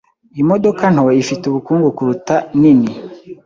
Imodoka 0.41 0.83
nto 0.93 1.05
ifite 1.21 1.43
ubukungu 1.47 1.87
kuruta 1.97 2.35
nini. 2.61 2.91